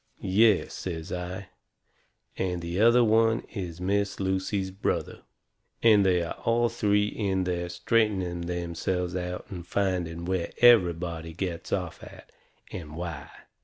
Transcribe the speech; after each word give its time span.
"Yes," 0.23 0.73
says 0.73 1.11
I, 1.11 1.49
"and 2.35 2.63
the 2.63 2.79
other 2.79 3.03
one 3.03 3.41
is 3.53 3.79
Miss 3.79 4.19
Lucy's 4.19 4.71
brother. 4.71 5.19
And 5.83 6.03
they 6.03 6.23
are 6.23 6.33
all 6.43 6.69
three 6.69 7.05
in 7.05 7.43
there 7.43 7.69
straightening 7.69 8.41
themselves 8.41 9.15
out 9.15 9.45
and 9.51 9.63
finding 9.67 10.25
where 10.25 10.53
everybody 10.57 11.33
gets 11.33 11.71
off 11.71 12.01
at, 12.03 12.31
and 12.71 12.95
why. 12.95 13.29